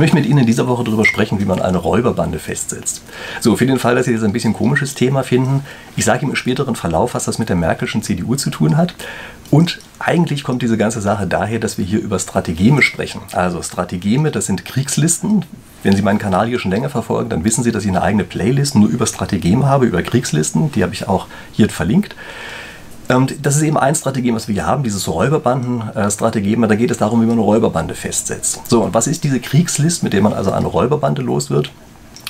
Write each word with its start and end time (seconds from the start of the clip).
möchte 0.00 0.16
mit 0.16 0.26
Ihnen 0.26 0.38
in 0.38 0.46
dieser 0.46 0.66
Woche 0.66 0.82
darüber 0.82 1.04
sprechen, 1.04 1.38
wie 1.38 1.44
man 1.44 1.60
eine 1.60 1.78
Räuberbande 1.78 2.40
festsetzt. 2.40 3.02
So, 3.40 3.56
für 3.56 3.66
den 3.66 3.78
Fall, 3.78 3.94
dass 3.94 4.06
Sie 4.06 4.12
jetzt 4.12 4.24
ein 4.24 4.32
bisschen 4.32 4.54
komisches 4.54 4.94
Thema 4.94 5.22
finden, 5.22 5.62
ich 5.96 6.04
sage 6.04 6.26
im 6.26 6.34
späteren 6.34 6.74
Verlauf, 6.74 7.14
was 7.14 7.26
das 7.26 7.38
mit 7.38 7.48
der 7.48 7.56
Merkelschen 7.56 8.02
CDU 8.02 8.34
zu 8.34 8.50
tun 8.50 8.76
hat. 8.76 8.94
Und 9.50 9.80
eigentlich 9.98 10.42
kommt 10.42 10.62
diese 10.62 10.76
ganze 10.76 11.00
Sache 11.00 11.26
daher, 11.26 11.58
dass 11.58 11.76
wir 11.76 11.84
hier 11.84 12.00
über 12.00 12.18
Strategeme 12.18 12.82
sprechen. 12.82 13.20
Also 13.32 13.62
Strategeme, 13.62 14.30
das 14.30 14.46
sind 14.46 14.64
Kriegslisten. 14.64 15.44
Wenn 15.82 15.94
Sie 15.94 16.02
meinen 16.02 16.18
Kanal 16.18 16.46
hier 16.46 16.58
schon 16.58 16.70
länger 16.70 16.88
verfolgen, 16.88 17.30
dann 17.30 17.44
wissen 17.44 17.62
Sie, 17.62 17.72
dass 17.72 17.84
ich 17.84 17.90
eine 17.90 18.02
eigene 18.02 18.24
Playlist 18.24 18.76
nur 18.76 18.88
über 18.88 19.06
Strategeme 19.06 19.66
habe, 19.66 19.86
über 19.86 20.02
Kriegslisten. 20.02 20.72
Die 20.72 20.82
habe 20.82 20.94
ich 20.94 21.08
auch 21.08 21.26
hier 21.52 21.68
verlinkt. 21.68 22.14
Und 23.10 23.44
das 23.44 23.56
ist 23.56 23.62
eben 23.62 23.76
ein 23.76 23.94
Strategem, 23.94 24.36
was 24.36 24.46
wir 24.46 24.54
hier 24.54 24.66
haben, 24.66 24.84
dieses 24.84 25.08
Räuberbanden-Strategem. 25.08 26.62
Da 26.68 26.74
geht 26.76 26.90
es 26.90 26.98
darum, 26.98 27.20
wie 27.20 27.26
man 27.26 27.34
eine 27.34 27.42
Räuberbande 27.42 27.94
festsetzt. 27.94 28.60
So, 28.68 28.84
und 28.84 28.94
was 28.94 29.08
ist 29.08 29.24
diese 29.24 29.40
Kriegslist, 29.40 30.04
mit 30.04 30.12
der 30.12 30.22
man 30.22 30.32
also 30.32 30.52
eine 30.52 30.68
Räuberbande 30.68 31.22
los 31.22 31.50
wird? 31.50 31.72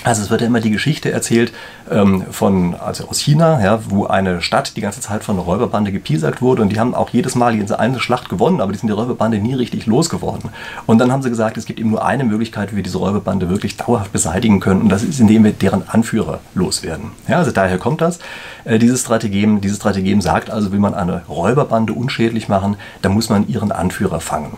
Also 0.03 0.23
es 0.23 0.31
wird 0.31 0.41
ja 0.41 0.47
immer 0.47 0.61
die 0.61 0.71
Geschichte 0.71 1.13
erzählt 1.13 1.53
ähm, 1.91 2.25
von, 2.31 2.75
also 2.75 3.07
aus 3.09 3.19
China, 3.19 3.63
ja, 3.63 3.81
wo 3.91 4.07
eine 4.07 4.41
Stadt 4.41 4.77
die 4.77 4.81
ganze 4.81 5.01
Zeit 5.01 5.25
von 5.25 5.37
einer 5.37 5.45
Räuberbande 5.45 5.93
gepiesackt 5.93 6.41
wurde 6.41 6.63
und 6.63 6.71
die 6.71 6.81
haben 6.81 6.95
auch 6.95 7.11
jedes 7.11 7.35
Mal 7.35 7.55
jede 7.55 7.79
eine 7.79 8.01
Schlacht 8.01 8.31
gewonnen, 8.31 8.63
aber 8.63 8.73
die 8.73 8.79
sind 8.79 8.87
die 8.87 8.95
Räuberbande 8.95 9.39
nie 9.39 9.53
richtig 9.53 9.85
losgeworden. 9.85 10.51
Und 10.87 10.99
dann 10.99 11.13
haben 11.13 11.23
sie 11.23 11.29
gesagt, 11.29 11.59
es 11.59 11.67
gibt 11.67 11.79
eben 11.79 11.91
nur 11.91 12.03
eine 12.03 12.25
Möglichkeit, 12.25 12.73
wie 12.73 12.77
wir 12.77 12.83
diese 12.83 12.97
Räuberbande 12.97 13.51
wirklich 13.51 13.77
dauerhaft 13.77 14.11
beseitigen 14.13 14.61
können 14.61 14.81
und 14.81 14.89
das 14.89 15.03
ist, 15.03 15.21
indem 15.21 15.45
wir 15.45 15.53
deren 15.53 15.87
Anführer 15.87 16.41
loswerden. 16.55 17.11
Ja, 17.29 17.37
also 17.37 17.51
daher 17.51 17.77
kommt 17.77 18.01
das. 18.01 18.21
Äh, 18.65 18.79
dieses 18.79 19.03
Strategem, 19.03 19.61
dieses 19.61 19.77
Strategem 19.77 20.23
sagt 20.23 20.49
also, 20.49 20.73
will 20.73 20.81
man 20.81 20.95
eine 20.95 21.27
Räuberbande 21.29 21.93
unschädlich 21.93 22.49
machen, 22.49 22.77
dann 23.03 23.13
muss 23.13 23.29
man 23.29 23.47
ihren 23.49 23.71
Anführer 23.71 24.21
fangen. 24.21 24.57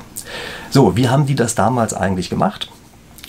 So, 0.70 0.96
wie 0.96 1.08
haben 1.08 1.26
die 1.26 1.34
das 1.34 1.56
damals 1.56 1.94
eigentlich 1.94 2.30
gemacht? 2.30 2.70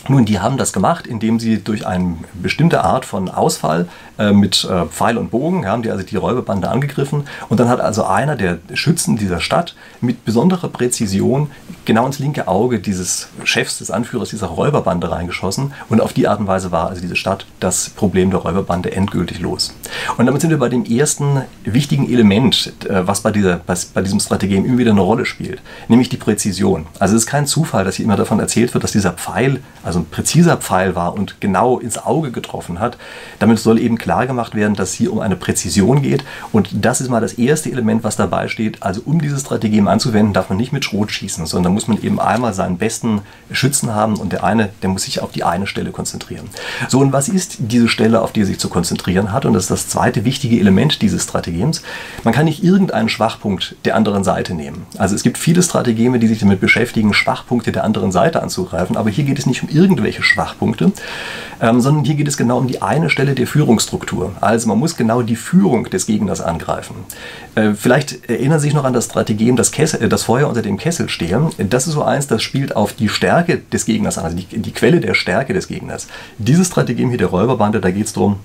Nun, 0.09 0.25
die 0.25 0.39
haben 0.39 0.57
das 0.57 0.73
gemacht, 0.73 1.07
indem 1.07 1.39
sie 1.39 1.63
durch 1.63 1.87
eine 1.87 2.17
bestimmte 2.33 2.83
Art 2.83 3.05
von 3.05 3.29
Ausfall 3.29 3.87
äh, 4.19 4.33
mit 4.33 4.65
äh, 4.65 4.85
Pfeil 4.87 5.17
und 5.17 5.31
Bogen, 5.31 5.65
haben 5.65 5.81
die 5.81 5.91
also 5.91 6.03
die 6.03 6.17
Räuberbande 6.17 6.69
angegriffen 6.69 7.23
und 7.47 7.59
dann 7.59 7.69
hat 7.69 7.79
also 7.79 8.03
einer 8.03 8.35
der 8.35 8.59
Schützen 8.73 9.15
dieser 9.15 9.39
Stadt 9.39 9.75
mit 10.01 10.25
besonderer 10.25 10.67
Präzision 10.67 11.49
genau 11.85 12.05
ins 12.05 12.19
linke 12.19 12.49
Auge 12.49 12.79
dieses 12.79 13.29
Chefs, 13.45 13.79
des 13.79 13.91
Anführers 13.91 14.29
dieser 14.29 14.47
Räuberbande 14.47 15.09
reingeschossen 15.09 15.73
und 15.87 16.01
auf 16.01 16.11
die 16.11 16.27
Art 16.27 16.39
und 16.39 16.47
Weise 16.47 16.71
war 16.71 16.89
also 16.89 17.01
diese 17.01 17.15
Stadt 17.15 17.45
das 17.61 17.89
Problem 17.89 18.29
der 18.29 18.41
Räuberbande 18.41 18.91
endgültig 18.91 19.39
los. 19.39 19.73
Und 20.17 20.25
damit 20.25 20.41
sind 20.41 20.49
wir 20.49 20.59
bei 20.59 20.69
dem 20.69 20.83
ersten 20.83 21.43
wichtigen 21.63 22.11
Element, 22.11 22.73
äh, 22.89 23.07
was 23.07 23.21
bei, 23.21 23.31
dieser, 23.31 23.61
was 23.67 23.85
bei 23.85 24.01
diesem 24.01 24.19
Strategem 24.19 24.65
immer 24.65 24.79
wieder 24.79 24.91
eine 24.91 25.01
Rolle 25.01 25.25
spielt, 25.25 25.61
nämlich 25.87 26.09
die 26.09 26.17
Präzision. 26.17 26.87
Also 26.99 27.15
es 27.15 27.23
ist 27.23 27.27
kein 27.27 27.47
Zufall, 27.47 27.85
dass 27.85 27.95
hier 27.95 28.05
immer 28.05 28.17
davon 28.17 28.39
erzählt 28.39 28.73
wird, 28.73 28.83
dass 28.83 28.91
dieser 28.91 29.13
Pfeil, 29.13 29.61
also 29.83 29.92
also 29.93 29.99
ein 29.99 30.09
präziser 30.09 30.57
Pfeil 30.57 30.95
war 30.95 31.13
und 31.13 31.39
genau 31.39 31.77
ins 31.77 31.99
Auge 31.99 32.31
getroffen 32.31 32.79
hat. 32.79 32.97
Damit 33.37 33.59
soll 33.59 33.79
eben 33.79 33.99
klar 33.99 34.25
gemacht 34.25 34.55
werden, 34.55 34.73
dass 34.73 34.89
es 34.89 34.95
hier 34.95 35.13
um 35.13 35.19
eine 35.19 35.35
Präzision 35.35 36.01
geht. 36.01 36.23
Und 36.51 36.69
das 36.83 36.99
ist 36.99 37.09
mal 37.09 37.21
das 37.21 37.33
erste 37.33 37.71
Element, 37.71 38.03
was 38.03 38.15
dabei 38.15 38.47
steht. 38.47 38.81
Also 38.81 39.01
um 39.05 39.21
dieses 39.21 39.41
Strategem 39.41 39.87
anzuwenden, 39.87 40.33
darf 40.33 40.49
man 40.49 40.57
nicht 40.57 40.73
mit 40.73 40.83
Schrot 40.83 41.11
schießen, 41.11 41.45
sondern 41.45 41.73
muss 41.73 41.87
man 41.87 42.01
eben 42.01 42.19
einmal 42.19 42.55
seinen 42.55 42.77
besten 42.77 43.21
Schützen 43.51 43.93
haben 43.93 44.15
und 44.17 44.31
der 44.33 44.43
eine, 44.43 44.69
der 44.81 44.89
muss 44.89 45.03
sich 45.03 45.21
auf 45.21 45.31
die 45.31 45.43
eine 45.43 45.67
Stelle 45.67 45.91
konzentrieren. 45.91 46.49
So, 46.87 46.99
und 46.99 47.13
was 47.13 47.29
ist 47.29 47.57
diese 47.59 47.87
Stelle, 47.87 48.21
auf 48.21 48.31
die 48.31 48.41
er 48.41 48.47
sich 48.47 48.57
zu 48.57 48.69
konzentrieren 48.69 49.31
hat? 49.31 49.45
Und 49.45 49.53
das 49.53 49.63
ist 49.63 49.71
das 49.71 49.89
zweite 49.89 50.25
wichtige 50.25 50.59
Element 50.59 51.03
dieses 51.03 51.23
Strategems. 51.23 51.83
Man 52.23 52.33
kann 52.33 52.45
nicht 52.45 52.63
irgendeinen 52.63 53.09
Schwachpunkt 53.09 53.75
der 53.85 53.95
anderen 53.95 54.23
Seite 54.23 54.55
nehmen. 54.55 54.87
Also 54.97 55.13
es 55.13 55.21
gibt 55.21 55.37
viele 55.37 55.61
Strategeme, 55.61 56.17
die 56.17 56.27
sich 56.27 56.39
damit 56.39 56.61
beschäftigen, 56.61 57.13
Schwachpunkte 57.13 57.71
der 57.71 57.83
anderen 57.83 58.11
Seite 58.11 58.41
anzugreifen, 58.41 58.97
aber 58.97 59.11
hier 59.11 59.23
geht 59.23 59.37
es 59.37 59.45
nicht 59.45 59.61
um 59.61 59.69
irgendeinen 59.69 59.82
irgendwelche 59.83 60.23
Schwachpunkte, 60.23 60.91
ähm, 61.61 61.81
sondern 61.81 62.05
hier 62.05 62.15
geht 62.15 62.27
es 62.27 62.37
genau 62.37 62.57
um 62.57 62.67
die 62.67 62.81
eine 62.81 63.09
Stelle 63.09 63.35
der 63.35 63.45
Führungsstruktur. 63.45 64.31
Also 64.41 64.67
man 64.67 64.79
muss 64.79 64.95
genau 64.95 65.21
die 65.21 65.35
Führung 65.35 65.89
des 65.89 66.07
Gegners 66.07 66.41
angreifen. 66.41 66.95
Äh, 67.55 67.73
vielleicht 67.73 68.29
erinnern 68.29 68.59
Sie 68.59 68.67
sich 68.67 68.73
noch 68.73 68.85
an 68.85 68.93
das 68.93 69.05
Strategem, 69.05 69.55
das, 69.55 69.71
Kessel, 69.71 70.01
äh, 70.01 70.09
das 70.09 70.23
Feuer 70.23 70.47
unter 70.47 70.61
dem 70.61 70.77
Kessel 70.77 71.09
stehen. 71.09 71.49
Das 71.57 71.85
ist 71.85 71.93
so 71.93 72.03
eins, 72.03 72.27
das 72.27 72.41
spielt 72.41 72.75
auf 72.75 72.93
die 72.93 73.09
Stärke 73.09 73.59
des 73.71 73.85
Gegners 73.85 74.17
an, 74.17 74.25
also 74.25 74.37
die, 74.37 74.45
die 74.45 74.71
Quelle 74.71 74.99
der 74.99 75.13
Stärke 75.13 75.53
des 75.53 75.67
Gegners. 75.67 76.07
Dieses 76.37 76.67
Strategem 76.67 77.09
hier 77.09 77.17
der 77.17 77.27
Räuberbande, 77.27 77.81
da 77.81 77.91
geht 77.91 78.05
es 78.07 78.13
darum, 78.13 78.37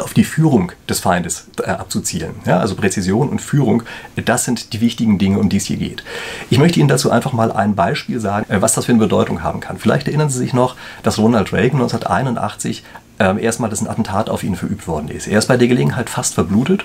auf 0.00 0.14
die 0.14 0.24
Führung 0.24 0.72
des 0.88 1.00
Feindes 1.00 1.46
äh, 1.62 1.70
abzuzielen. 1.70 2.34
Ja, 2.46 2.58
also 2.58 2.74
Präzision 2.74 3.28
und 3.28 3.40
Führung, 3.40 3.82
das 4.24 4.44
sind 4.44 4.72
die 4.72 4.80
wichtigen 4.80 5.18
Dinge, 5.18 5.38
um 5.38 5.48
die 5.48 5.56
es 5.56 5.66
hier 5.66 5.76
geht. 5.76 6.02
Ich 6.50 6.58
möchte 6.58 6.80
Ihnen 6.80 6.88
dazu 6.88 7.10
einfach 7.10 7.32
mal 7.32 7.52
ein 7.52 7.74
Beispiel 7.74 8.20
sagen, 8.20 8.50
äh, 8.50 8.62
was 8.62 8.74
das 8.74 8.86
für 8.86 8.92
eine 8.92 9.00
Bedeutung 9.00 9.42
haben 9.42 9.60
kann. 9.60 9.78
Vielleicht 9.78 10.08
erinnern 10.08 10.30
Sie 10.30 10.38
sich 10.38 10.52
noch, 10.52 10.76
dass 11.02 11.18
Ronald 11.18 11.52
Reagan 11.52 11.80
1981 11.80 12.84
äh, 13.18 13.42
erstmal 13.42 13.70
das 13.70 13.80
ein 13.80 13.88
Attentat 13.88 14.28
auf 14.28 14.42
ihn 14.42 14.56
verübt 14.56 14.86
worden 14.88 15.08
ist. 15.08 15.26
Er 15.26 15.38
ist 15.38 15.48
bei 15.48 15.56
der 15.56 15.68
Gelegenheit 15.68 16.10
fast 16.10 16.34
verblutet. 16.34 16.84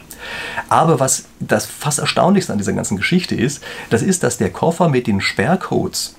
Aber 0.70 1.00
was 1.00 1.26
das 1.40 1.66
fast 1.66 2.00
Erstaunlichste 2.00 2.52
an 2.52 2.60
dieser 2.60 2.74
ganzen 2.74 2.98
Geschichte 2.98 3.36
ist, 3.36 3.64
das 3.90 4.02
ist, 4.02 4.24
dass 4.24 4.38
der 4.38 4.52
Koffer 4.52 4.90
mit 4.90 5.08
den 5.08 5.22
Sperrcodes 5.22 6.16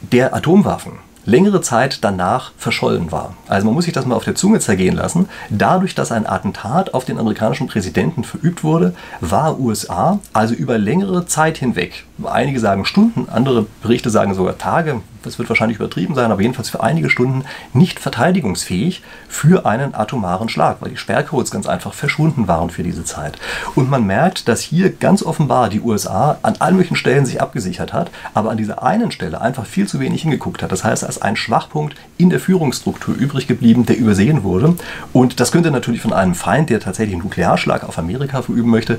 der 0.00 0.34
Atomwaffen, 0.34 0.94
längere 1.24 1.60
Zeit 1.60 2.02
danach 2.02 2.52
verschollen 2.56 3.12
war. 3.12 3.34
Also 3.48 3.66
man 3.66 3.74
muss 3.74 3.84
sich 3.84 3.94
das 3.94 4.06
mal 4.06 4.14
auf 4.14 4.24
der 4.24 4.34
Zunge 4.34 4.60
zergehen 4.60 4.96
lassen. 4.96 5.28
Dadurch, 5.50 5.94
dass 5.94 6.12
ein 6.12 6.26
Attentat 6.26 6.94
auf 6.94 7.04
den 7.04 7.18
amerikanischen 7.18 7.66
Präsidenten 7.66 8.24
verübt 8.24 8.64
wurde, 8.64 8.94
war 9.20 9.58
USA 9.58 10.18
also 10.32 10.54
über 10.54 10.78
längere 10.78 11.26
Zeit 11.26 11.58
hinweg, 11.58 12.04
einige 12.26 12.60
sagen 12.60 12.84
Stunden, 12.84 13.28
andere 13.30 13.66
Berichte 13.82 14.10
sagen 14.10 14.34
sogar 14.34 14.58
Tage, 14.58 15.00
das 15.22 15.38
wird 15.38 15.48
wahrscheinlich 15.48 15.78
übertrieben 15.78 16.14
sein, 16.14 16.30
aber 16.30 16.42
jedenfalls 16.42 16.70
für 16.70 16.82
einige 16.82 17.10
Stunden 17.10 17.44
nicht 17.72 18.00
verteidigungsfähig 18.00 19.02
für 19.28 19.66
einen 19.66 19.94
atomaren 19.94 20.48
Schlag, 20.48 20.78
weil 20.80 20.90
die 20.90 20.96
Sperrcodes 20.96 21.50
ganz 21.50 21.66
einfach 21.66 21.94
verschwunden 21.94 22.48
waren 22.48 22.70
für 22.70 22.82
diese 22.82 23.04
Zeit. 23.04 23.38
Und 23.74 23.88
man 23.88 24.06
merkt, 24.06 24.48
dass 24.48 24.60
hier 24.60 24.90
ganz 24.90 25.22
offenbar 25.22 25.68
die 25.68 25.80
USA 25.80 26.38
an 26.42 26.56
allen 26.58 26.76
möglichen 26.76 26.96
Stellen 26.96 27.26
sich 27.26 27.40
abgesichert 27.40 27.92
hat, 27.92 28.10
aber 28.34 28.50
an 28.50 28.56
dieser 28.56 28.82
einen 28.82 29.10
Stelle 29.10 29.40
einfach 29.40 29.66
viel 29.66 29.86
zu 29.86 30.00
wenig 30.00 30.22
hingeguckt 30.22 30.62
hat. 30.62 30.72
Das 30.72 30.84
heißt, 30.84 31.04
als 31.04 31.22
ein 31.22 31.36
Schwachpunkt 31.36 31.94
in 32.18 32.30
der 32.30 32.40
Führungsstruktur 32.40 33.14
übrig 33.14 33.46
geblieben, 33.46 33.86
der 33.86 33.98
übersehen 33.98 34.42
wurde. 34.42 34.74
Und 35.12 35.40
das 35.40 35.52
könnte 35.52 35.70
natürlich 35.70 36.00
von 36.00 36.12
einem 36.12 36.34
Feind, 36.34 36.70
der 36.70 36.80
tatsächlich 36.80 37.14
einen 37.14 37.24
Nuklearschlag 37.24 37.84
auf 37.84 37.98
Amerika 37.98 38.42
verüben 38.42 38.70
möchte, 38.70 38.98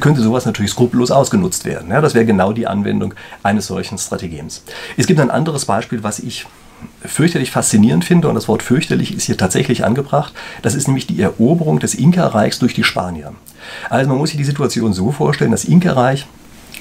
könnte 0.00 0.22
sowas 0.22 0.46
natürlich 0.46 0.70
skrupellos 0.70 1.10
ausgenutzt 1.10 1.64
werden. 1.64 1.90
Ja, 1.90 2.00
das 2.00 2.14
wäre 2.14 2.24
genau 2.24 2.52
die 2.52 2.57
Anwendung 2.66 3.14
eines 3.42 3.66
solchen 3.66 3.98
Strategems. 3.98 4.62
Es 4.96 5.06
gibt 5.06 5.20
ein 5.20 5.30
anderes 5.30 5.64
Beispiel, 5.64 6.02
was 6.02 6.18
ich 6.18 6.46
fürchterlich 7.04 7.50
faszinierend 7.50 8.04
finde, 8.04 8.28
und 8.28 8.34
das 8.34 8.48
Wort 8.48 8.62
fürchterlich 8.62 9.14
ist 9.14 9.24
hier 9.24 9.36
tatsächlich 9.36 9.84
angebracht, 9.84 10.32
das 10.62 10.74
ist 10.74 10.86
nämlich 10.86 11.06
die 11.06 11.20
Eroberung 11.20 11.80
des 11.80 11.94
Inka-Reichs 11.94 12.58
durch 12.58 12.74
die 12.74 12.84
Spanier. 12.84 13.32
Also 13.90 14.08
man 14.08 14.18
muss 14.18 14.30
sich 14.30 14.38
die 14.38 14.44
Situation 14.44 14.92
so 14.92 15.10
vorstellen, 15.10 15.50
das 15.50 15.64
Inka-Reich 15.64 16.26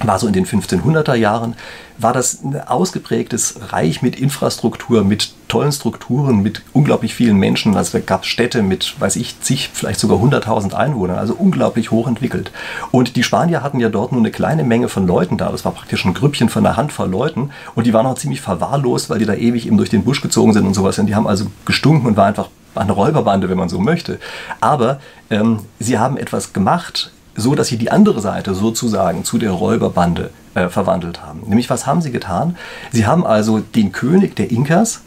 war 0.03 0.19
so 0.19 0.28
in 0.28 0.34
den 0.34 0.46
1500er 0.46 1.16
Jahren, 1.16 1.56
war 1.97 2.13
das 2.13 2.44
ein 2.44 2.59
ausgeprägtes 2.62 3.72
Reich 3.72 4.02
mit 4.02 4.19
Infrastruktur, 4.19 5.03
mit 5.03 5.31
tollen 5.47 5.72
Strukturen, 5.72 6.44
mit 6.44 6.62
unglaublich 6.74 7.16
vielen 7.16 7.38
Menschen. 7.38 7.75
Also 7.75 8.00
gab 8.06 8.24
es 8.24 8.28
Städte 8.28 8.62
mit, 8.62 9.00
weiß 9.00 9.16
ich, 9.16 9.40
zig, 9.41 9.69
vielleicht 9.74 10.00
sogar 10.00 10.19
100.000 10.19 10.74
Einwohnern, 10.74 11.18
also 11.18 11.34
unglaublich 11.34 11.90
hoch 11.90 12.08
entwickelt. 12.08 12.52
Und 12.91 13.16
die 13.16 13.24
Spanier 13.24 13.63
hatten 13.63 13.80
ja 13.80 13.90
dort 13.90 14.12
nur 14.12 14.22
eine 14.22 14.31
kleine 14.31 14.63
Menge 14.63 14.90
von 14.90 15.08
Leuten 15.08 15.38
da. 15.38 15.52
Das 15.52 15.66
war 15.66 15.72
praktisch 15.72 16.06
ein 16.06 16.14
Grüppchen 16.14 16.50
von 16.50 16.66
einer 16.66 16.78
Handvoll 16.78 17.09
Leuten. 17.09 17.50
Und 17.74 17.88
die 17.88 17.94
waren 17.94 18.06
auch 18.06 18.16
ziemlich 18.16 18.41
verwahrlost, 18.41 19.09
weil 19.09 19.19
die 19.19 19.25
da 19.25 19.34
ewig 19.34 19.66
eben 19.66 19.78
durch 19.78 19.90
den 19.90 20.03
Busch 20.03 20.22
gezogen 20.22 20.53
sind 20.53 20.68
und 20.68 20.74
sowas. 20.74 21.00
Und 21.00 21.08
die 21.08 21.16
haben 21.16 21.28
also 21.28 21.47
gestunken 21.66 22.08
und 22.08 22.18
war 22.18 22.25
einfach 22.25 22.50
eine 22.75 22.91
Räuberbande, 22.91 23.50
wenn 23.50 23.58
man 23.58 23.69
so 23.69 23.79
möchte. 23.79 24.19
Aber 24.62 25.00
ähm, 25.31 25.62
sie 25.79 25.97
haben 25.97 26.18
etwas 26.18 26.53
gemacht, 26.53 27.12
so 27.38 27.56
dass 27.56 27.68
sie 27.68 27.78
die 27.78 27.92
andere 27.92 28.20
Seite 28.20 28.53
sozusagen 28.53 29.24
zu 29.24 29.38
der 29.38 29.52
Räuberbande 29.52 30.31
äh, 30.56 30.68
verwandelt 30.68 31.22
haben. 31.22 31.42
Nämlich 31.48 31.70
was 31.70 31.86
haben 31.86 32.02
sie 32.02 32.12
getan? 32.12 32.58
Sie 32.92 33.06
haben 33.06 33.25
also 33.25 33.59
den 33.59 33.92
König 33.94 34.36
der 34.36 34.52
Inkas 34.52 35.02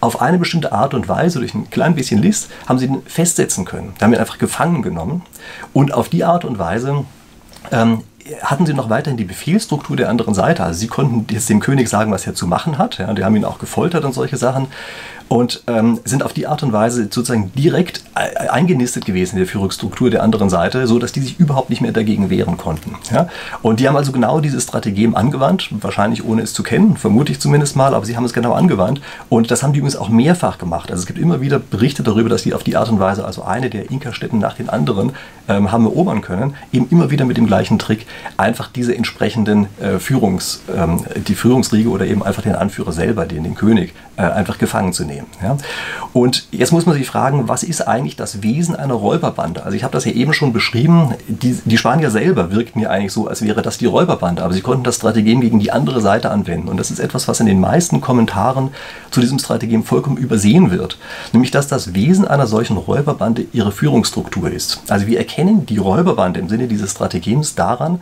auf 0.00 0.20
eine 0.20 0.38
bestimmte 0.38 0.72
Art 0.72 0.94
und 0.94 1.08
Weise, 1.08 1.38
durch 1.38 1.54
ein 1.54 1.70
klein 1.70 1.94
bisschen 1.94 2.22
List, 2.22 2.50
haben 2.68 2.78
sie 2.78 2.86
ihn 2.86 3.02
festsetzen 3.06 3.64
können. 3.64 3.92
Da 3.98 4.06
haben 4.06 4.12
ihn 4.12 4.18
einfach 4.18 4.38
gefangen 4.38 4.82
genommen 4.82 5.22
und 5.72 5.92
auf 5.92 6.08
die 6.08 6.24
Art 6.24 6.44
und 6.44 6.58
Weise 6.58 7.04
ähm, 7.70 8.02
hatten 8.42 8.66
sie 8.66 8.74
noch 8.74 8.90
weiterhin 8.90 9.16
die 9.16 9.24
Befehlsstruktur 9.24 9.96
der 9.96 10.08
anderen 10.08 10.34
Seite. 10.34 10.62
Also 10.62 10.80
sie 10.80 10.86
konnten 10.86 11.26
jetzt 11.32 11.48
dem 11.48 11.60
König 11.60 11.88
sagen, 11.88 12.12
was 12.12 12.26
er 12.26 12.34
zu 12.34 12.46
machen 12.46 12.78
hat. 12.78 12.98
Ja, 12.98 13.12
die 13.12 13.24
haben 13.24 13.36
ihn 13.36 13.44
auch 13.44 13.58
gefoltert 13.58 14.04
und 14.04 14.14
solche 14.14 14.36
Sachen 14.36 14.68
und 15.32 15.62
ähm, 15.66 15.98
sind 16.04 16.22
auf 16.22 16.34
die 16.34 16.46
Art 16.46 16.62
und 16.62 16.74
Weise 16.74 17.04
sozusagen 17.04 17.52
direkt 17.54 18.04
eingenistet 18.14 19.06
gewesen 19.06 19.36
in 19.36 19.38
der 19.38 19.46
Führungsstruktur 19.46 20.10
der 20.10 20.22
anderen 20.22 20.50
Seite, 20.50 20.86
so 20.86 20.98
dass 20.98 21.12
die 21.12 21.20
sich 21.20 21.40
überhaupt 21.40 21.70
nicht 21.70 21.80
mehr 21.80 21.92
dagegen 21.92 22.28
wehren 22.28 22.58
konnten. 22.58 22.96
Ja? 23.10 23.28
Und 23.62 23.80
die 23.80 23.88
haben 23.88 23.96
also 23.96 24.12
genau 24.12 24.40
dieses 24.40 24.64
Strategem 24.64 25.16
angewandt, 25.16 25.70
wahrscheinlich 25.80 26.22
ohne 26.22 26.42
es 26.42 26.52
zu 26.52 26.62
kennen, 26.62 26.98
vermute 26.98 27.32
ich 27.32 27.40
zumindest 27.40 27.76
mal, 27.76 27.94
aber 27.94 28.04
sie 28.04 28.14
haben 28.14 28.26
es 28.26 28.34
genau 28.34 28.52
angewandt 28.52 29.00
und 29.30 29.50
das 29.50 29.62
haben 29.62 29.72
die 29.72 29.78
übrigens 29.78 29.96
auch 29.96 30.10
mehrfach 30.10 30.58
gemacht. 30.58 30.90
Also 30.90 31.00
es 31.00 31.06
gibt 31.06 31.18
immer 31.18 31.40
wieder 31.40 31.58
Berichte 31.58 32.02
darüber, 32.02 32.28
dass 32.28 32.42
die 32.42 32.52
auf 32.52 32.62
die 32.62 32.76
Art 32.76 32.90
und 32.90 33.00
Weise 33.00 33.24
also 33.24 33.42
eine 33.42 33.70
der 33.70 33.90
Inka-Städten 33.90 34.38
nach 34.38 34.56
den 34.56 34.68
anderen 34.68 35.12
ähm, 35.48 35.72
haben 35.72 35.86
erobern 35.86 36.20
können, 36.20 36.54
eben 36.72 36.88
immer 36.90 37.10
wieder 37.10 37.24
mit 37.24 37.38
dem 37.38 37.46
gleichen 37.46 37.78
Trick, 37.78 38.06
einfach 38.36 38.68
diese 38.68 38.94
entsprechenden 38.94 39.66
äh, 39.80 39.98
Führungs, 39.98 40.62
ähm, 40.74 41.04
die 41.28 41.34
Führungsriege 41.34 41.88
oder 41.88 42.06
eben 42.06 42.22
einfach 42.22 42.42
den 42.42 42.54
Anführer 42.54 42.92
selber, 42.92 43.26
den, 43.26 43.44
den 43.44 43.54
König, 43.54 43.94
äh, 44.16 44.22
einfach 44.22 44.58
gefangen 44.58 44.92
zu 44.92 45.04
nehmen. 45.04 45.26
Ja? 45.42 45.56
Und 46.12 46.46
jetzt 46.50 46.70
muss 46.70 46.84
man 46.84 46.94
sich 46.94 47.06
fragen, 47.06 47.48
was 47.48 47.62
ist 47.62 47.80
eigentlich 47.80 48.14
das 48.14 48.42
Wesen 48.42 48.76
einer 48.76 48.92
Räuberbande? 48.92 49.64
Also 49.64 49.74
ich 49.74 49.84
habe 49.84 49.92
das 49.92 50.04
ja 50.04 50.12
eben 50.12 50.34
schon 50.34 50.52
beschrieben, 50.52 51.14
die, 51.26 51.58
die 51.64 51.78
Spanier 51.78 52.10
selber 52.10 52.50
wirkten 52.50 52.80
ja 52.80 52.90
eigentlich 52.90 53.12
so, 53.12 53.26
als 53.26 53.40
wäre 53.40 53.62
das 53.62 53.78
die 53.78 53.86
Räuberbande, 53.86 54.44
aber 54.44 54.52
sie 54.52 54.60
konnten 54.60 54.84
das 54.84 54.96
Strategem 54.96 55.40
gegen 55.40 55.60
die 55.60 55.72
andere 55.72 56.02
Seite 56.02 56.30
anwenden. 56.30 56.68
Und 56.68 56.76
das 56.76 56.90
ist 56.90 56.98
etwas, 56.98 57.26
was 57.26 57.40
in 57.40 57.46
den 57.46 57.58
meisten 57.58 58.02
Kommentaren 58.02 58.70
zu 59.10 59.20
diesem 59.20 59.38
Strategem 59.38 59.82
vollkommen 59.82 60.18
übersehen 60.18 60.70
wird. 60.70 60.98
Nämlich, 61.32 61.50
dass 61.50 61.66
das 61.66 61.94
Wesen 61.94 62.28
einer 62.28 62.46
solchen 62.46 62.76
Räuberbande 62.76 63.46
ihre 63.54 63.72
Führungsstruktur 63.72 64.50
ist. 64.50 64.82
Also 64.88 65.06
wir 65.06 65.16
erkennen 65.16 65.64
die 65.64 65.78
Räuberbande 65.78 66.38
im 66.38 66.50
Sinne 66.50 66.68
dieses 66.68 66.90
Strategems 66.90 67.54
daran, 67.54 68.01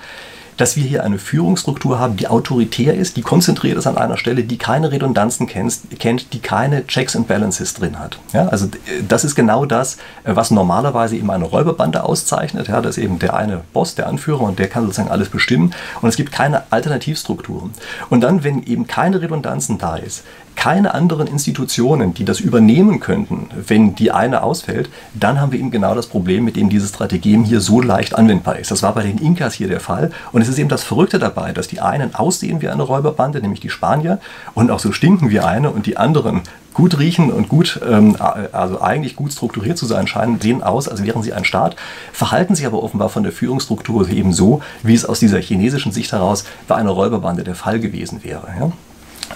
dass 0.61 0.77
wir 0.77 0.85
hier 0.85 1.05
eine 1.05 1.19
Führungsstruktur 1.19 1.99
haben, 1.99 2.17
die 2.17 2.29
autoritär 2.29 2.95
ist, 2.95 3.17
die 3.17 3.23
konzentriert 3.23 3.79
ist 3.79 3.87
an 3.87 3.97
einer 3.97 4.19
Stelle, 4.19 4.45
die 4.45 4.59
keine 4.59 4.93
Redundanzen 4.93 5.47
kennt, 5.47 6.33
die 6.35 6.39
keine 6.39 6.87
Checks 6.87 7.17
and 7.17 7.27
Balances 7.27 7.73
drin 7.73 7.99
hat. 7.99 8.19
Ja, 8.35 8.47
also 8.49 8.69
das 9.09 9.25
ist 9.25 9.35
genau 9.35 9.65
das, 9.65 9.97
äh, 10.25 10.37
was 10.37 10.51
normalerweise 10.51 11.17
eben 11.17 11.31
eine 11.31 11.47
Räuberbande 11.47 12.05
auszeichnet. 12.05 12.69
Ja, 12.69 12.83
das 12.83 12.99
ist 12.99 13.05
eben 13.05 13.19
der 13.19 13.35
eine 13.35 13.63
Boss, 13.73 13.95
der 13.95 14.07
Anführer 14.07 14.43
und 14.43 14.59
der 14.59 14.69
kann 14.69 14.83
sozusagen 14.83 15.11
alles 15.11 15.31
bestimmen 15.31 15.73
und 16.03 16.11
es 16.11 16.17
gibt 16.17 16.31
keine 16.31 16.65
Alternativstrukturen. 16.71 17.71
Und 18.11 18.21
dann, 18.21 18.45
wenn 18.45 18.63
eben 18.65 18.87
keine 18.87 19.23
Redundanzen 19.23 19.79
da 19.79 19.97
ist, 19.97 20.25
keine 20.57 20.95
anderen 20.95 21.27
Institutionen, 21.27 22.13
die 22.13 22.25
das 22.25 22.41
übernehmen 22.41 23.01
könnten, 23.01 23.49
wenn 23.67 23.95
die 23.95 24.11
eine 24.11 24.43
ausfällt, 24.43 24.91
dann 25.15 25.41
haben 25.41 25.53
wir 25.53 25.59
eben 25.59 25.71
genau 25.71 25.95
das 25.95 26.07
Problem, 26.07 26.45
mit 26.45 26.57
dem 26.57 26.69
dieses 26.69 26.91
Strategem 26.91 27.45
hier 27.45 27.61
so 27.61 27.81
leicht 27.81 28.15
anwendbar 28.15 28.59
ist. 28.59 28.71
Das 28.71 28.83
war 28.83 28.95
bei 28.95 29.03
den 29.03 29.19
Inkas 29.19 29.55
hier 29.55 29.69
der 29.69 29.81
Fall. 29.81 30.11
Und 30.33 30.43
es 30.43 30.49
ist 30.49 30.59
eben 30.59 30.69
das 30.69 30.85
Verrückte 30.85 31.19
dabei, 31.19 31.53
dass 31.53 31.69
die 31.69 31.81
einen 31.81 32.15
aussehen 32.15 32.61
wie 32.61 32.69
eine 32.69 32.83
Räuberbande, 32.83 33.41
nämlich 33.41 33.61
die 33.61 33.71
Spanier, 33.71 34.21
und 34.55 34.71
auch 34.71 34.81
so 34.81 34.93
stinken 34.93 35.31
wie 35.31 35.41
eine, 35.41 35.71
und 35.71 35.87
die 35.87 35.97
anderen 35.97 36.43
gut 36.75 36.99
riechen 36.99 37.33
und 37.33 37.49
gut, 37.49 37.81
ähm, 37.89 38.17
also 38.53 38.81
eigentlich 38.81 39.17
gut 39.17 39.33
strukturiert 39.33 39.79
zu 39.79 39.87
sein 39.87 40.07
scheinen, 40.07 40.41
sehen 40.41 40.63
aus, 40.63 40.89
als 40.89 41.03
wären 41.03 41.23
sie 41.23 41.33
ein 41.33 41.45
Staat, 41.45 41.77
verhalten 42.13 42.55
sich 42.55 42.67
aber 42.67 42.83
offenbar 42.83 43.09
von 43.09 43.23
der 43.23 43.33
Führungsstruktur 43.33 44.09
eben 44.09 44.33
so, 44.33 44.61
wie 44.83 44.95
es 44.95 45.05
aus 45.05 45.21
dieser 45.21 45.41
chinesischen 45.41 45.93
Sicht 45.93 46.13
heraus 46.13 46.45
bei 46.69 46.77
einer 46.77 46.91
Räuberbande 46.91 47.45
der 47.45 47.55
Fall 47.55 47.81
gewesen 47.81 48.23
wäre. 48.23 48.47
Ja? 48.59 48.73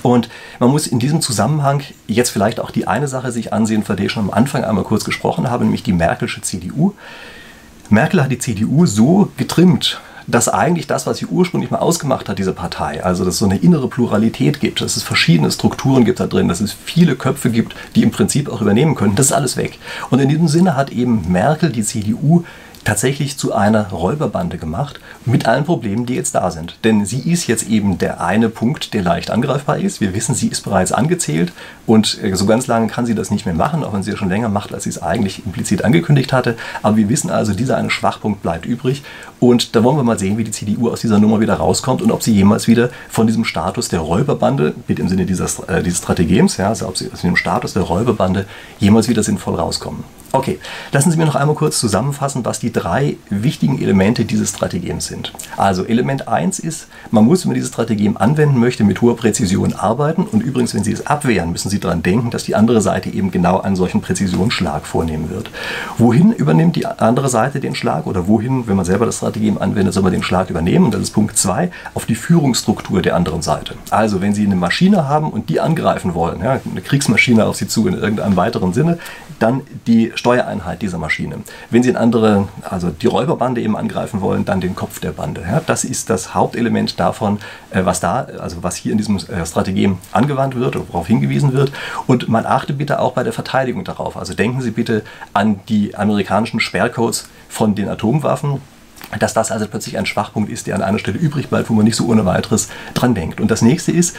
Und 0.02 0.28
man 0.60 0.70
muss 0.70 0.86
in 0.86 0.98
diesem 0.98 1.20
Zusammenhang 1.20 1.82
jetzt 2.06 2.30
vielleicht 2.30 2.60
auch 2.60 2.70
die 2.70 2.86
eine 2.86 3.08
Sache 3.08 3.32
sich 3.32 3.52
ansehen, 3.52 3.84
von 3.84 3.96
der 3.96 4.06
ich 4.06 4.12
schon 4.12 4.24
am 4.24 4.30
Anfang 4.30 4.64
einmal 4.64 4.84
kurz 4.84 5.04
gesprochen 5.04 5.50
habe, 5.50 5.64
nämlich 5.64 5.82
die 5.82 5.92
Merkelsche 5.92 6.40
CDU. 6.42 6.92
Merkel 7.90 8.22
hat 8.22 8.30
die 8.30 8.38
CDU 8.38 8.86
so 8.86 9.30
getrimmt, 9.36 10.00
dass 10.26 10.48
eigentlich 10.48 10.86
das, 10.86 11.06
was 11.06 11.18
sie 11.18 11.26
ursprünglich 11.26 11.70
mal 11.70 11.78
ausgemacht 11.78 12.28
hat, 12.28 12.38
diese 12.38 12.52
Partei, 12.52 13.04
also 13.04 13.24
dass 13.24 13.34
es 13.34 13.38
so 13.38 13.44
eine 13.44 13.58
innere 13.58 13.88
Pluralität 13.88 14.60
gibt, 14.60 14.80
dass 14.80 14.96
es 14.96 15.02
verschiedene 15.02 15.50
Strukturen 15.50 16.04
gibt 16.04 16.20
da 16.20 16.26
drin, 16.26 16.48
dass 16.48 16.60
es 16.60 16.72
viele 16.72 17.14
Köpfe 17.14 17.50
gibt, 17.50 17.74
die 17.94 18.02
im 18.02 18.10
Prinzip 18.10 18.48
auch 18.48 18.62
übernehmen 18.62 18.94
können, 18.94 19.14
das 19.14 19.26
ist 19.26 19.32
alles 19.32 19.56
weg. 19.56 19.78
Und 20.10 20.20
in 20.20 20.28
diesem 20.28 20.48
Sinne 20.48 20.76
hat 20.76 20.90
eben 20.90 21.30
Merkel 21.30 21.70
die 21.70 21.82
CDU 21.82 22.44
tatsächlich 22.84 23.36
zu 23.38 23.54
einer 23.54 23.88
Räuberbande 23.88 24.58
gemacht, 24.58 25.00
mit 25.24 25.46
allen 25.46 25.64
Problemen, 25.64 26.06
die 26.06 26.14
jetzt 26.14 26.34
da 26.34 26.50
sind. 26.50 26.76
Denn 26.84 27.04
sie 27.04 27.20
ist 27.20 27.46
jetzt 27.46 27.68
eben 27.68 27.98
der 27.98 28.20
eine 28.20 28.48
Punkt, 28.48 28.94
der 28.94 29.02
leicht 29.02 29.30
angreifbar 29.30 29.78
ist. 29.78 30.00
Wir 30.00 30.14
wissen, 30.14 30.34
sie 30.34 30.48
ist 30.48 30.62
bereits 30.62 30.92
angezählt 30.92 31.52
und 31.86 32.22
äh, 32.22 32.34
so 32.34 32.46
ganz 32.46 32.66
lange 32.66 32.88
kann 32.88 33.06
sie 33.06 33.14
das 33.14 33.30
nicht 33.30 33.46
mehr 33.46 33.54
machen, 33.54 33.84
auch 33.84 33.92
wenn 33.92 34.02
sie 34.02 34.12
es 34.12 34.18
schon 34.18 34.28
länger 34.28 34.48
macht, 34.48 34.72
als 34.72 34.84
sie 34.84 34.90
es 34.90 35.02
eigentlich 35.02 35.44
implizit 35.44 35.84
angekündigt 35.84 36.32
hatte. 36.32 36.56
Aber 36.82 36.96
wir 36.96 37.08
wissen 37.08 37.30
also, 37.30 37.54
dieser 37.54 37.76
eine 37.76 37.90
Schwachpunkt 37.90 38.42
bleibt 38.42 38.66
übrig. 38.66 39.02
Und 39.40 39.74
da 39.76 39.84
wollen 39.84 39.96
wir 39.96 40.04
mal 40.04 40.18
sehen, 40.18 40.38
wie 40.38 40.44
die 40.44 40.50
CDU 40.50 40.90
aus 40.90 41.00
dieser 41.00 41.18
Nummer 41.18 41.40
wieder 41.40 41.54
rauskommt 41.54 42.00
und 42.02 42.10
ob 42.10 42.22
sie 42.22 42.32
jemals 42.32 42.66
wieder 42.68 42.90
von 43.08 43.26
diesem 43.26 43.44
Status 43.44 43.88
der 43.88 44.00
Räuberbande, 44.00 44.74
mit 44.88 44.98
im 44.98 45.08
Sinne 45.08 45.26
dieses, 45.26 45.58
äh, 45.60 45.82
dieses 45.82 45.98
Strategems, 45.98 46.56
ja, 46.56 46.68
also 46.68 46.88
ob 46.88 46.96
sie 46.96 47.10
aus 47.12 47.22
dem 47.22 47.36
Status 47.36 47.74
der 47.74 47.82
Räuberbande 47.82 48.46
jemals 48.78 49.08
wieder 49.08 49.22
sinnvoll 49.22 49.56
rauskommen. 49.56 50.04
Okay, 50.34 50.58
lassen 50.90 51.12
Sie 51.12 51.16
mir 51.16 51.26
noch 51.26 51.36
einmal 51.36 51.54
kurz 51.54 51.78
zusammenfassen, 51.78 52.44
was 52.44 52.58
die 52.58 52.72
drei 52.74 53.16
wichtigen 53.30 53.80
Elemente 53.80 54.24
dieses 54.24 54.50
Strategems 54.50 55.06
sind. 55.06 55.32
Also 55.56 55.84
Element 55.84 56.28
1 56.28 56.58
ist, 56.58 56.88
man 57.10 57.24
muss, 57.24 57.44
wenn 57.44 57.50
man 57.50 57.54
dieses 57.54 57.70
Strategem 57.70 58.16
anwenden 58.16 58.58
möchte, 58.58 58.84
mit 58.84 59.00
hoher 59.00 59.16
Präzision 59.16 59.72
arbeiten. 59.72 60.24
Und 60.24 60.42
übrigens, 60.42 60.74
wenn 60.74 60.84
Sie 60.84 60.92
es 60.92 61.06
abwehren, 61.06 61.52
müssen 61.52 61.70
Sie 61.70 61.80
daran 61.80 62.02
denken, 62.02 62.30
dass 62.30 62.44
die 62.44 62.54
andere 62.54 62.82
Seite 62.82 63.08
eben 63.08 63.30
genau 63.30 63.60
einen 63.60 63.76
solchen 63.76 64.00
Präzisionsschlag 64.00 64.86
vornehmen 64.86 65.30
wird. 65.30 65.50
Wohin 65.96 66.32
übernimmt 66.32 66.76
die 66.76 66.86
andere 66.86 67.28
Seite 67.28 67.60
den 67.60 67.74
Schlag 67.74 68.06
oder 68.06 68.26
wohin, 68.26 68.66
wenn 68.66 68.76
man 68.76 68.84
selber 68.84 69.06
das 69.06 69.18
Strategem 69.18 69.56
anwendet, 69.58 69.94
soll 69.94 70.02
man 70.02 70.12
den 70.12 70.22
Schlag 70.22 70.50
übernehmen? 70.50 70.86
Und 70.86 70.94
das 70.94 71.02
ist 71.02 71.12
Punkt 71.12 71.38
2, 71.38 71.70
auf 71.94 72.06
die 72.06 72.16
Führungsstruktur 72.16 73.00
der 73.00 73.14
anderen 73.14 73.42
Seite. 73.42 73.74
Also 73.90 74.20
wenn 74.20 74.34
Sie 74.34 74.44
eine 74.44 74.56
Maschine 74.56 75.08
haben 75.08 75.30
und 75.30 75.48
die 75.48 75.60
angreifen 75.60 76.14
wollen, 76.14 76.40
ja, 76.42 76.60
eine 76.70 76.80
Kriegsmaschine 76.82 77.46
auf 77.46 77.56
Sie 77.56 77.68
zu 77.68 77.86
in 77.86 77.94
irgendeinem 77.94 78.36
weiteren 78.36 78.72
Sinne, 78.72 78.98
dann 79.38 79.62
die 79.86 80.12
Steuereinheit 80.14 80.82
dieser 80.82 80.98
Maschine. 80.98 81.36
Wenn 81.70 81.82
Sie 81.82 81.90
in 81.90 81.96
andere, 81.96 82.48
also 82.70 82.90
die 82.90 83.06
Räuberbande 83.06 83.60
eben 83.60 83.76
angreifen 83.76 84.20
wollen, 84.20 84.44
dann 84.44 84.60
den 84.60 84.74
Kopf 84.74 85.00
der 85.00 85.12
Bande. 85.12 85.42
Ja, 85.42 85.60
das 85.64 85.84
ist 85.84 86.10
das 86.10 86.34
Hauptelement 86.34 86.98
davon, 86.98 87.38
äh, 87.70 87.84
was 87.84 88.00
da, 88.00 88.26
also 88.38 88.62
was 88.62 88.76
hier 88.76 88.92
in 88.92 88.98
diesem 88.98 89.16
äh, 89.16 89.46
Strategem 89.46 89.98
angewandt 90.12 90.54
wird 90.56 90.76
oder 90.76 90.86
worauf 90.88 91.06
hingewiesen 91.06 91.52
wird. 91.52 91.72
Und 92.06 92.28
man 92.28 92.46
achte 92.46 92.72
bitte 92.72 93.00
auch 93.00 93.12
bei 93.12 93.22
der 93.22 93.32
Verteidigung 93.32 93.84
darauf. 93.84 94.16
Also 94.16 94.34
denken 94.34 94.60
Sie 94.60 94.70
bitte 94.70 95.02
an 95.32 95.60
die 95.68 95.94
amerikanischen 95.94 96.60
Sperrcodes 96.60 97.28
von 97.48 97.74
den 97.74 97.88
Atomwaffen 97.88 98.60
dass 99.18 99.34
das 99.34 99.52
also 99.52 99.66
plötzlich 99.66 99.98
ein 99.98 100.06
Schwachpunkt 100.06 100.50
ist, 100.50 100.66
der 100.66 100.74
an 100.74 100.82
einer 100.82 100.98
Stelle 100.98 101.18
übrig 101.18 101.48
bleibt, 101.48 101.70
wo 101.70 101.74
man 101.74 101.84
nicht 101.84 101.94
so 101.94 102.06
ohne 102.06 102.24
weiteres 102.24 102.68
dran 102.94 103.14
denkt. 103.14 103.40
Und 103.40 103.50
das 103.50 103.62
nächste 103.62 103.92
ist, 103.92 104.16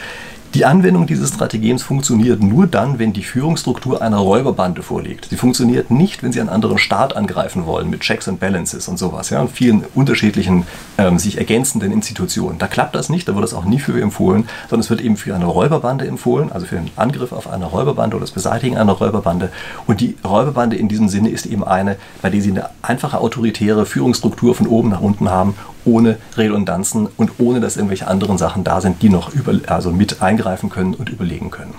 die 0.56 0.64
Anwendung 0.64 1.06
dieses 1.06 1.34
Strategems 1.34 1.82
funktioniert 1.82 2.42
nur 2.42 2.66
dann, 2.66 2.98
wenn 2.98 3.12
die 3.12 3.24
Führungsstruktur 3.24 4.00
einer 4.00 4.16
Räuberbande 4.16 4.82
vorliegt. 4.82 5.26
Sie 5.28 5.36
funktioniert 5.36 5.90
nicht, 5.90 6.22
wenn 6.22 6.32
Sie 6.32 6.40
einen 6.40 6.48
anderen 6.48 6.78
Staat 6.78 7.14
angreifen 7.14 7.66
wollen 7.66 7.90
mit 7.90 8.00
Checks 8.00 8.26
and 8.26 8.40
Balances 8.40 8.88
und 8.88 8.96
sowas, 8.96 9.28
ja, 9.28 9.42
und 9.42 9.50
vielen 9.50 9.84
unterschiedlichen 9.94 10.64
ähm, 10.96 11.18
sich 11.18 11.36
ergänzenden 11.36 11.92
Institutionen. 11.92 12.58
Da 12.58 12.68
klappt 12.68 12.94
das 12.94 13.10
nicht, 13.10 13.28
da 13.28 13.34
wird 13.34 13.44
es 13.44 13.52
auch 13.52 13.66
nie 13.66 13.78
für 13.78 14.00
empfohlen, 14.00 14.48
sondern 14.70 14.80
es 14.80 14.88
wird 14.88 15.02
eben 15.02 15.18
für 15.18 15.34
eine 15.34 15.44
Räuberbande 15.44 16.06
empfohlen, 16.06 16.50
also 16.50 16.64
für 16.64 16.76
den 16.76 16.90
Angriff 16.96 17.32
auf 17.32 17.52
eine 17.52 17.66
Räuberbande 17.66 18.16
oder 18.16 18.24
das 18.24 18.32
Beseitigen 18.32 18.78
einer 18.78 18.92
Räuberbande. 18.92 19.52
Und 19.86 20.00
die 20.00 20.16
Räuberbande 20.24 20.76
in 20.76 20.88
diesem 20.88 21.10
Sinne 21.10 21.28
ist 21.28 21.44
eben 21.44 21.64
eine, 21.64 21.96
bei 22.22 22.30
der 22.30 22.40
Sie 22.40 22.52
eine 22.52 22.70
einfache 22.80 23.18
autoritäre 23.18 23.84
Führungsstruktur 23.84 24.54
von 24.54 24.68
oben 24.68 24.88
nach 24.88 25.02
unten 25.02 25.28
haben 25.28 25.54
ohne 25.86 26.18
Redundanzen 26.36 27.08
und 27.16 27.32
ohne 27.38 27.60
dass 27.60 27.76
irgendwelche 27.76 28.06
anderen 28.08 28.36
Sachen 28.36 28.64
da 28.64 28.80
sind, 28.80 29.02
die 29.02 29.08
noch 29.08 29.32
über, 29.32 29.54
also 29.68 29.90
mit 29.90 30.20
eingreifen 30.20 30.68
können 30.68 30.94
und 30.94 31.08
überlegen 31.08 31.50
können. 31.50 31.74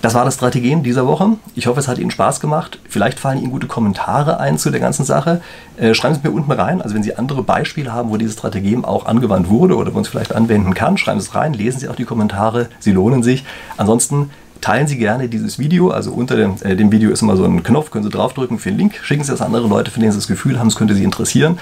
Das 0.00 0.14
war 0.14 0.24
das 0.24 0.34
Strategem 0.34 0.84
dieser 0.84 1.08
Woche. 1.08 1.30
Ich 1.56 1.66
hoffe, 1.66 1.80
es 1.80 1.88
hat 1.88 1.98
Ihnen 1.98 2.12
Spaß 2.12 2.38
gemacht. 2.38 2.78
Vielleicht 2.88 3.18
fallen 3.18 3.40
Ihnen 3.40 3.50
gute 3.50 3.66
Kommentare 3.66 4.38
ein 4.38 4.56
zu 4.56 4.70
der 4.70 4.78
ganzen 4.78 5.04
Sache. 5.04 5.40
Äh, 5.76 5.92
schreiben 5.92 6.14
Sie 6.14 6.20
mir 6.22 6.32
unten 6.32 6.52
rein. 6.52 6.80
Also 6.80 6.94
wenn 6.94 7.02
Sie 7.02 7.16
andere 7.16 7.42
Beispiele 7.42 7.92
haben, 7.92 8.10
wo 8.10 8.16
dieses 8.16 8.34
Strategem 8.34 8.84
auch 8.84 9.06
angewandt 9.06 9.48
wurde 9.48 9.74
oder 9.74 9.90
wo 9.90 9.94
man 9.94 10.02
es 10.02 10.08
vielleicht 10.08 10.32
anwenden 10.32 10.72
kann, 10.74 10.98
schreiben 10.98 11.18
Sie 11.18 11.26
es 11.26 11.34
rein. 11.34 11.52
Lesen 11.52 11.80
Sie 11.80 11.88
auch 11.88 11.96
die 11.96 12.04
Kommentare. 12.04 12.68
Sie 12.78 12.92
lohnen 12.92 13.24
sich. 13.24 13.44
Ansonsten 13.76 14.30
teilen 14.60 14.86
Sie 14.86 14.98
gerne 14.98 15.28
dieses 15.28 15.58
Video. 15.58 15.90
Also 15.90 16.12
unter 16.12 16.36
dem, 16.36 16.54
äh, 16.60 16.76
dem 16.76 16.92
Video 16.92 17.10
ist 17.10 17.22
immer 17.22 17.36
so 17.36 17.44
ein 17.44 17.64
Knopf, 17.64 17.90
können 17.90 18.04
Sie 18.04 18.10
draufdrücken 18.10 18.60
für 18.60 18.70
den 18.70 18.78
Link. 18.78 19.00
Schicken 19.02 19.24
Sie 19.24 19.32
das 19.32 19.40
an 19.40 19.46
andere 19.46 19.66
Leute, 19.66 19.90
von 19.90 20.00
denen 20.00 20.12
Sie 20.12 20.18
das 20.18 20.28
Gefühl 20.28 20.60
haben, 20.60 20.68
es 20.68 20.76
könnte 20.76 20.94
Sie 20.94 21.02
interessieren. 21.02 21.58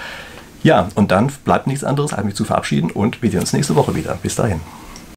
Ja, 0.63 0.89
und 0.95 1.11
dann 1.11 1.31
bleibt 1.45 1.67
nichts 1.67 1.85
anderes, 1.85 2.13
als 2.13 2.25
mich 2.25 2.35
zu 2.35 2.45
verabschieden 2.45 2.91
und 2.91 3.23
wir 3.23 3.31
sehen 3.31 3.41
uns 3.41 3.53
nächste 3.53 3.77
Woche 3.77 3.95
wieder. 3.95 4.19
Bis 4.23 4.35
dahin. 4.35 4.61